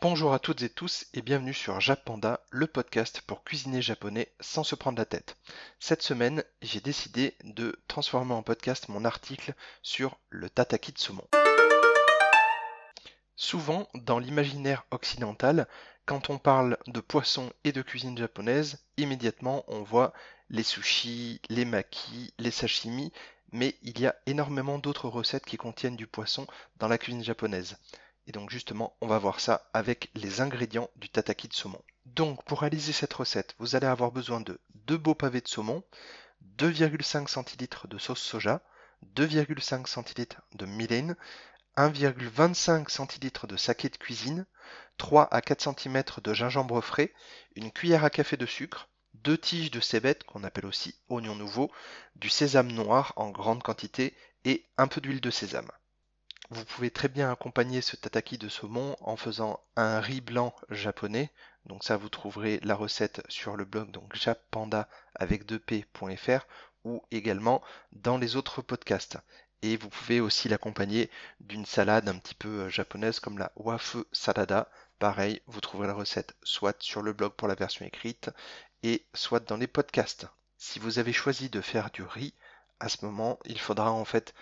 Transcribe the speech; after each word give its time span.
Bonjour 0.00 0.32
à 0.32 0.38
toutes 0.38 0.62
et 0.62 0.68
tous 0.68 1.06
et 1.12 1.22
bienvenue 1.22 1.52
sur 1.52 1.80
Japanda, 1.80 2.38
le 2.50 2.68
podcast 2.68 3.20
pour 3.26 3.42
cuisiner 3.42 3.82
japonais 3.82 4.28
sans 4.38 4.62
se 4.62 4.76
prendre 4.76 4.96
la 4.96 5.04
tête. 5.04 5.36
Cette 5.80 6.02
semaine, 6.02 6.44
j'ai 6.62 6.78
décidé 6.78 7.34
de 7.42 7.76
transformer 7.88 8.32
en 8.32 8.44
podcast 8.44 8.88
mon 8.88 9.04
article 9.04 9.54
sur 9.82 10.16
le 10.30 10.48
tataki 10.48 10.92
de 10.92 11.00
saumon. 11.00 11.26
Souvent, 13.34 13.88
dans 13.94 14.20
l'imaginaire 14.20 14.86
occidental, 14.92 15.66
quand 16.06 16.30
on 16.30 16.38
parle 16.38 16.78
de 16.86 17.00
poisson 17.00 17.50
et 17.64 17.72
de 17.72 17.82
cuisine 17.82 18.16
japonaise, 18.16 18.78
immédiatement 18.98 19.64
on 19.66 19.82
voit 19.82 20.12
les 20.48 20.62
sushis, 20.62 21.40
les 21.48 21.64
makis, 21.64 22.32
les 22.38 22.52
sashimi, 22.52 23.12
mais 23.50 23.74
il 23.82 23.98
y 23.98 24.06
a 24.06 24.14
énormément 24.26 24.78
d'autres 24.78 25.08
recettes 25.08 25.44
qui 25.44 25.56
contiennent 25.56 25.96
du 25.96 26.06
poisson 26.06 26.46
dans 26.76 26.86
la 26.86 26.98
cuisine 26.98 27.24
japonaise. 27.24 27.78
Et 28.28 28.32
donc 28.32 28.50
justement, 28.50 28.94
on 29.00 29.06
va 29.06 29.18
voir 29.18 29.40
ça 29.40 29.70
avec 29.72 30.10
les 30.14 30.42
ingrédients 30.42 30.90
du 30.96 31.08
tataki 31.08 31.48
de 31.48 31.54
saumon. 31.54 31.80
Donc 32.04 32.44
pour 32.44 32.60
réaliser 32.60 32.92
cette 32.92 33.14
recette, 33.14 33.54
vous 33.58 33.74
allez 33.74 33.86
avoir 33.86 34.12
besoin 34.12 34.42
de 34.42 34.60
deux 34.74 34.98
beaux 34.98 35.14
pavés 35.14 35.40
de 35.40 35.48
saumon, 35.48 35.82
2,5 36.58 37.26
cl 37.26 37.88
de 37.88 37.98
sauce 37.98 38.20
soja, 38.20 38.60
2,5 39.16 39.86
cl 40.04 40.26
de 40.52 40.66
mirin, 40.66 41.16
1,25 41.78 43.08
cl 43.08 43.46
de 43.48 43.56
saké 43.56 43.88
de 43.88 43.96
cuisine, 43.96 44.44
3 44.98 45.32
à 45.32 45.40
4 45.40 45.80
cm 45.80 46.02
de 46.22 46.34
gingembre 46.34 46.82
frais, 46.82 47.14
une 47.56 47.72
cuillère 47.72 48.04
à 48.04 48.10
café 48.10 48.36
de 48.36 48.44
sucre, 48.44 48.90
deux 49.14 49.38
tiges 49.38 49.70
de 49.70 49.80
cébette 49.80 50.24
qu'on 50.24 50.44
appelle 50.44 50.66
aussi 50.66 50.94
oignon 51.08 51.34
nouveau, 51.34 51.72
du 52.16 52.28
sésame 52.28 52.72
noir 52.72 53.14
en 53.16 53.30
grande 53.30 53.62
quantité 53.62 54.14
et 54.44 54.66
un 54.76 54.86
peu 54.86 55.00
d'huile 55.00 55.22
de 55.22 55.30
sésame. 55.30 55.70
Vous 56.50 56.64
pouvez 56.64 56.90
très 56.90 57.08
bien 57.08 57.30
accompagner 57.30 57.82
ce 57.82 57.96
tataki 57.96 58.38
de 58.38 58.48
saumon 58.48 58.96
en 59.00 59.16
faisant 59.16 59.60
un 59.76 60.00
riz 60.00 60.22
blanc 60.22 60.54
japonais. 60.70 61.30
Donc 61.66 61.84
ça 61.84 61.98
vous 61.98 62.08
trouverez 62.08 62.58
la 62.62 62.74
recette 62.74 63.22
sur 63.28 63.54
le 63.54 63.66
blog 63.66 63.90
donc 63.90 64.16
jappanda 64.16 64.88
avec 65.14 65.44
2p.fr 65.44 66.46
ou 66.84 67.02
également 67.10 67.62
dans 67.92 68.16
les 68.16 68.36
autres 68.36 68.62
podcasts. 68.62 69.18
Et 69.60 69.76
vous 69.76 69.90
pouvez 69.90 70.20
aussi 70.20 70.48
l'accompagner 70.48 71.10
d'une 71.40 71.66
salade 71.66 72.08
un 72.08 72.16
petit 72.18 72.34
peu 72.34 72.62
euh, 72.62 72.68
japonaise 72.70 73.20
comme 73.20 73.38
la 73.38 73.52
wafu 73.56 73.98
salada. 74.12 74.70
Pareil, 74.98 75.42
vous 75.46 75.60
trouverez 75.60 75.88
la 75.88 75.94
recette 75.94 76.34
soit 76.42 76.80
sur 76.82 77.02
le 77.02 77.12
blog 77.12 77.32
pour 77.32 77.48
la 77.48 77.56
version 77.56 77.84
écrite 77.84 78.30
et 78.82 79.04
soit 79.12 79.40
dans 79.40 79.58
les 79.58 79.66
podcasts. 79.66 80.26
Si 80.56 80.78
vous 80.78 80.98
avez 80.98 81.12
choisi 81.12 81.50
de 81.50 81.60
faire 81.60 81.90
du 81.90 82.02
riz, 82.02 82.32
à 82.80 82.88
ce 82.88 83.04
moment, 83.04 83.38
il 83.44 83.58
faudra 83.58 83.92
en 83.92 84.04
fait 84.06 84.32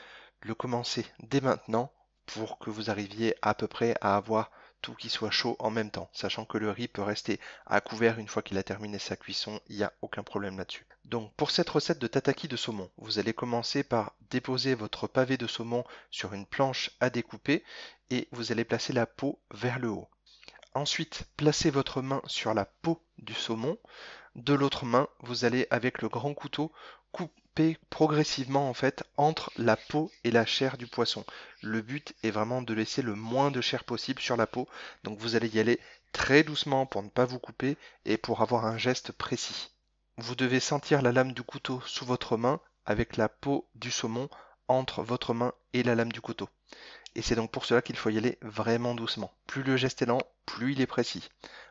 le 0.46 0.54
commencer 0.54 1.04
dès 1.20 1.40
maintenant 1.40 1.92
pour 2.24 2.58
que 2.58 2.70
vous 2.70 2.90
arriviez 2.90 3.34
à 3.42 3.54
peu 3.54 3.66
près 3.66 3.96
à 4.00 4.16
avoir 4.16 4.50
tout 4.80 4.94
qui 4.94 5.08
soit 5.08 5.30
chaud 5.30 5.56
en 5.58 5.70
même 5.70 5.90
temps, 5.90 6.08
sachant 6.12 6.44
que 6.44 6.58
le 6.58 6.70
riz 6.70 6.86
peut 6.86 7.02
rester 7.02 7.40
à 7.66 7.80
couvert 7.80 8.18
une 8.18 8.28
fois 8.28 8.42
qu'il 8.42 8.58
a 8.58 8.62
terminé 8.62 8.98
sa 8.98 9.16
cuisson, 9.16 9.60
il 9.68 9.76
n'y 9.76 9.82
a 9.82 9.92
aucun 10.02 10.22
problème 10.22 10.58
là-dessus. 10.58 10.86
Donc 11.04 11.32
pour 11.34 11.50
cette 11.50 11.70
recette 11.70 11.98
de 11.98 12.06
tataki 12.06 12.46
de 12.46 12.56
saumon, 12.56 12.90
vous 12.96 13.18
allez 13.18 13.32
commencer 13.32 13.82
par 13.82 14.14
déposer 14.30 14.74
votre 14.74 15.06
pavé 15.06 15.36
de 15.36 15.46
saumon 15.46 15.84
sur 16.10 16.34
une 16.34 16.46
planche 16.46 16.90
à 17.00 17.10
découper 17.10 17.64
et 18.10 18.28
vous 18.32 18.52
allez 18.52 18.64
placer 18.64 18.92
la 18.92 19.06
peau 19.06 19.40
vers 19.50 19.78
le 19.78 19.88
haut. 19.88 20.08
Ensuite, 20.74 21.24
placez 21.36 21.70
votre 21.70 22.02
main 22.02 22.20
sur 22.26 22.52
la 22.54 22.66
peau 22.66 23.02
du 23.18 23.34
saumon. 23.34 23.78
De 24.34 24.52
l'autre 24.52 24.84
main, 24.84 25.08
vous 25.20 25.44
allez 25.44 25.66
avec 25.70 26.02
le 26.02 26.08
grand 26.08 26.34
couteau 26.34 26.70
progressivement 27.90 28.68
en 28.68 28.74
fait 28.74 29.04
entre 29.16 29.50
la 29.56 29.76
peau 29.76 30.10
et 30.24 30.30
la 30.30 30.44
chair 30.46 30.76
du 30.76 30.86
poisson. 30.86 31.24
Le 31.62 31.80
but 31.80 32.14
est 32.22 32.30
vraiment 32.30 32.62
de 32.62 32.74
laisser 32.74 33.02
le 33.02 33.14
moins 33.14 33.50
de 33.50 33.60
chair 33.60 33.84
possible 33.84 34.20
sur 34.20 34.36
la 34.36 34.46
peau. 34.46 34.68
Donc 35.04 35.18
vous 35.18 35.36
allez 35.36 35.48
y 35.48 35.60
aller 35.60 35.80
très 36.12 36.42
doucement 36.42 36.86
pour 36.86 37.02
ne 37.02 37.08
pas 37.08 37.24
vous 37.24 37.38
couper 37.38 37.76
et 38.04 38.16
pour 38.16 38.42
avoir 38.42 38.66
un 38.66 38.78
geste 38.78 39.12
précis. 39.12 39.70
Vous 40.18 40.34
devez 40.34 40.60
sentir 40.60 41.02
la 41.02 41.12
lame 41.12 41.32
du 41.32 41.42
couteau 41.42 41.80
sous 41.86 42.04
votre 42.04 42.36
main 42.36 42.60
avec 42.84 43.16
la 43.16 43.28
peau 43.28 43.68
du 43.74 43.90
saumon 43.90 44.28
entre 44.68 45.02
votre 45.02 45.34
main 45.34 45.52
et 45.72 45.82
la 45.82 45.94
lame 45.94 46.12
du 46.12 46.20
couteau. 46.20 46.48
Et 47.16 47.22
c'est 47.22 47.34
donc 47.34 47.50
pour 47.50 47.64
cela 47.64 47.80
qu'il 47.80 47.96
faut 47.96 48.10
y 48.10 48.18
aller 48.18 48.36
vraiment 48.42 48.94
doucement. 48.94 49.32
Plus 49.46 49.62
le 49.62 49.78
geste 49.78 50.02
est 50.02 50.06
lent, 50.06 50.20
plus 50.44 50.72
il 50.72 50.82
est 50.82 50.86
précis. 50.86 51.30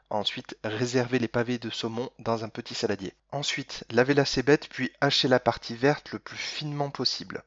Ensuite, 0.09 0.57
réservez 0.63 1.19
les 1.19 1.27
pavés 1.27 1.59
de 1.59 1.69
saumon 1.69 2.09
dans 2.17 2.43
un 2.43 2.49
petit 2.49 2.73
saladier. 2.73 3.13
Ensuite, 3.31 3.83
lavez 3.91 4.15
la 4.15 4.25
cébette 4.25 4.67
puis 4.67 4.91
hachez 5.01 5.27
la 5.27 5.39
partie 5.39 5.75
verte 5.75 6.11
le 6.13 6.17
plus 6.17 6.35
finement 6.35 6.89
possible. 6.89 7.43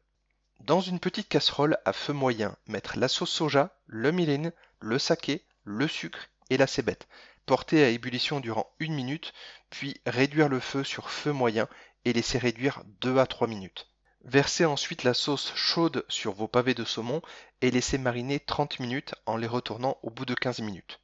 Dans 0.60 0.80
une 0.80 1.00
petite 1.00 1.28
casserole 1.28 1.76
à 1.84 1.92
feu 1.92 2.12
moyen, 2.12 2.56
mettre 2.68 2.96
la 3.00 3.08
sauce 3.08 3.32
soja, 3.32 3.76
le 3.88 4.12
mirin, 4.12 4.52
le 4.78 5.00
saké, 5.00 5.44
le 5.64 5.88
sucre 5.88 6.28
et 6.50 6.56
la 6.56 6.68
cébette. 6.68 7.08
Porter 7.46 7.82
à 7.82 7.88
ébullition 7.88 8.38
durant 8.38 8.70
une 8.78 8.94
minute, 8.94 9.32
puis 9.70 10.00
réduire 10.06 10.48
le 10.48 10.60
feu 10.60 10.84
sur 10.84 11.10
feu 11.10 11.32
moyen 11.32 11.68
et 12.04 12.12
laisser 12.12 12.38
réduire 12.38 12.84
2 13.00 13.18
à 13.18 13.26
3 13.26 13.48
minutes. 13.48 13.88
Versez 14.30 14.66
ensuite 14.66 15.04
la 15.04 15.14
sauce 15.14 15.54
chaude 15.54 16.04
sur 16.10 16.34
vos 16.34 16.48
pavés 16.48 16.74
de 16.74 16.84
saumon 16.84 17.22
et 17.62 17.70
laissez 17.70 17.96
mariner 17.96 18.38
30 18.38 18.78
minutes 18.78 19.14
en 19.24 19.38
les 19.38 19.46
retournant 19.46 19.96
au 20.02 20.10
bout 20.10 20.26
de 20.26 20.34
15 20.34 20.58
minutes. 20.58 21.00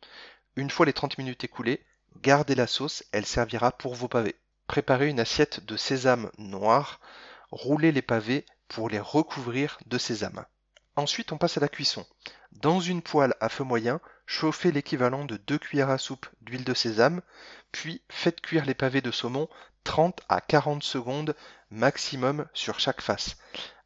Une 0.57 0.69
fois 0.69 0.85
les 0.85 0.93
30 0.93 1.17
minutes 1.17 1.43
écoulées, 1.43 1.83
gardez 2.21 2.55
la 2.55 2.67
sauce, 2.67 3.03
elle 3.13 3.25
servira 3.25 3.73
pour 3.73 3.95
vos 3.95 4.09
pavés. 4.09 4.37
Préparez 4.67 5.09
une 5.09 5.21
assiette 5.21 5.65
de 5.65 5.75
sésame 5.79 6.31
noir, 6.37 7.01
roulez 7.51 7.93
les 7.93 8.03
pavés 8.03 8.45
pour 8.69 8.91
les 8.91 9.01
recouvrir 9.01 9.79
de 9.87 9.97
sésame. 9.97 10.45
Ensuite, 10.95 11.33
on 11.33 11.39
passe 11.39 11.57
à 11.57 11.61
la 11.61 11.69
cuisson. 11.69 12.05
Dans 12.53 12.81
une 12.81 13.01
poêle 13.01 13.33
à 13.41 13.49
feu 13.49 13.65
moyen, 13.65 14.01
chauffez 14.27 14.71
l'équivalent 14.71 15.25
de 15.25 15.39
2 15.39 15.57
cuillères 15.57 15.89
à 15.89 15.97
soupe 15.97 16.27
d'huile 16.43 16.65
de 16.65 16.75
sésame, 16.75 17.23
puis 17.73 18.03
faites 18.11 18.43
cuire 18.43 18.67
les 18.67 18.75
pavés 18.75 19.01
de 19.01 19.11
saumon 19.11 19.49
30 19.85 20.21
à 20.29 20.41
40 20.41 20.83
secondes 20.83 21.35
maximum 21.75 22.47
sur 22.55 22.79
chaque 22.79 23.01
face. 23.01 23.37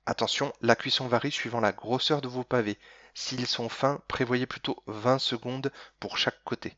Attention, 0.04 0.52
la 0.60 0.76
cuisson 0.76 1.08
varie 1.08 1.32
suivant 1.32 1.60
la 1.60 1.72
grosseur 1.72 2.20
de 2.20 2.28
vos 2.28 2.44
pavés. 2.44 2.78
S'ils 3.14 3.46
sont 3.46 3.68
fins, 3.68 4.02
prévoyez 4.08 4.46
plutôt 4.46 4.82
20 4.86 5.18
secondes 5.18 5.72
pour 5.98 6.18
chaque 6.18 6.42
côté. 6.44 6.76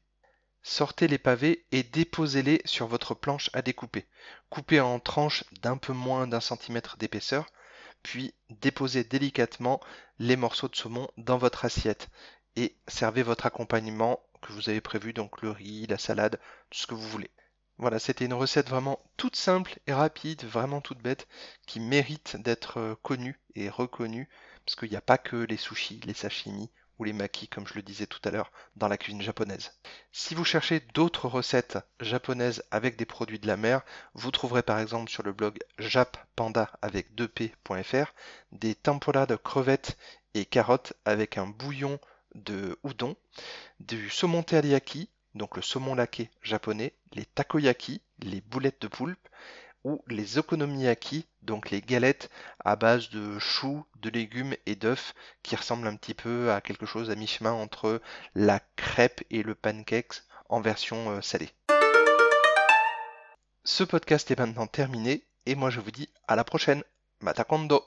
Sortez 0.63 1.09
les 1.09 1.19
pavés 1.19 1.67
et 1.73 1.83
déposez-les 1.83 2.63
sur 2.65 2.87
votre 2.87 3.15
planche 3.15 3.51
à 3.53 3.63
découper. 3.63 4.07
Coupez 4.51 4.81
en 4.81 5.01
tranches 5.01 5.45
d'un 5.63 5.77
peu 5.77 5.93
moins 5.93 6.27
d'un 6.27 6.41
centimètre 6.41 6.97
d'épaisseur, 6.97 7.47
puis 8.03 8.33
déposez 8.49 9.05
délicatement 9.05 9.81
les 10.19 10.37
morceaux 10.37 10.69
de 10.69 10.77
saumon 10.77 11.11
dans 11.17 11.39
votre 11.39 11.65
assiette 11.65 12.09
et 12.57 12.77
servez 12.87 13.23
votre 13.23 13.47
accompagnement 13.47 14.21
que 14.43 14.53
vous 14.53 14.69
avez 14.69 14.81
prévu, 14.81 15.13
donc 15.13 15.43
le 15.43 15.51
riz, 15.51 15.87
la 15.87 15.99
salade, 15.99 16.39
tout 16.71 16.79
ce 16.79 16.87
que 16.87 16.95
vous 16.95 17.09
voulez. 17.09 17.31
Voilà, 17.81 17.99
c'était 17.99 18.27
une 18.27 18.35
recette 18.35 18.69
vraiment 18.69 19.01
toute 19.17 19.37
simple 19.37 19.79
et 19.87 19.95
rapide, 19.95 20.45
vraiment 20.45 20.83
toute 20.83 21.01
bête, 21.01 21.27
qui 21.67 21.81
mérite 21.81 22.37
d'être 22.37 22.79
euh, 22.79 22.95
connue 23.03 23.41
et 23.55 23.71
reconnue 23.71 24.29
parce 24.67 24.77
qu'il 24.77 24.91
n'y 24.91 24.99
a 24.99 25.01
pas 25.01 25.17
que 25.17 25.37
les 25.37 25.57
sushis, 25.57 25.99
les 26.05 26.13
sashimi 26.13 26.69
ou 26.99 27.05
les 27.05 27.15
makis, 27.15 27.49
comme 27.49 27.67
je 27.67 27.73
le 27.73 27.81
disais 27.81 28.07
tout 28.07 28.21
à 28.25 28.31
l'heure, 28.31 28.53
dans 28.77 28.87
la 28.87 28.99
cuisine 28.99 29.23
japonaise. 29.23 29.73
Si 30.13 30.35
vous 30.35 30.45
cherchez 30.45 30.81
d'autres 30.93 31.27
recettes 31.27 31.79
japonaises 32.01 32.63
avec 32.71 32.99
des 32.99 33.07
produits 33.07 33.39
de 33.39 33.47
la 33.47 33.57
mer, 33.57 33.81
vous 34.13 34.31
trouverez 34.31 34.63
par 34.63 34.79
exemple 34.79 35.11
sur 35.11 35.23
le 35.23 35.33
blog 35.33 35.59
jappanda 35.79 36.71
avec 36.83 37.15
2p.fr 37.15 38.13
des 38.53 38.75
tempura 38.75 39.25
de 39.25 39.37
crevettes 39.37 39.97
et 40.35 40.45
carottes 40.45 40.93
avec 41.07 41.39
un 41.39 41.47
bouillon 41.47 41.99
de 42.35 42.79
udon, 42.85 43.17
du 43.81 44.11
saumon 44.11 44.43
teriyaki, 44.43 45.09
donc 45.35 45.57
le 45.57 45.63
saumon 45.63 45.95
laqué 45.95 46.31
japonais, 46.43 46.93
les 47.13 47.25
takoyaki, 47.25 48.01
les 48.21 48.41
boulettes 48.41 48.83
de 48.83 48.89
poulpe, 48.89 49.29
ou 49.85 50.03
les 50.09 50.39
okonomiyaki, 50.39 51.27
donc 51.43 51.71
les 51.71 51.81
galettes 51.81 52.31
à 52.65 52.77
base 52.77 53.11
de 53.11 53.39
choux, 53.39 53.85
de 54.01 54.11
légumes 54.11 54.55
et 54.67 54.75
d'œufs, 54.75 55.15
qui 55.43 55.57
ressemblent 55.57 55.87
un 55.87 55.97
petit 55.97 56.15
peu 56.15 56.53
à 56.53 56.61
quelque 56.61 56.87
chose 56.87 57.11
à 57.11 57.15
mi-chemin 57.15 57.53
entre 57.53 58.03
la 58.35 58.61
crêpe 58.77 59.23
et 59.31 59.43
le 59.43 59.55
pancake 59.55 60.23
en 60.49 60.61
version 60.61 61.11
euh, 61.11 61.21
salée. 61.21 61.51
Ce 63.65 63.85
podcast 63.85 64.31
est 64.31 64.39
maintenant 64.39 64.67
terminé 64.67 65.23
et 65.47 65.55
moi 65.55 65.71
je 65.71 65.81
vous 65.81 65.91
dis 65.91 66.09
à 66.29 66.37
la 66.37 66.45
prochaine. 66.45 66.83
Matakondo 67.21 67.85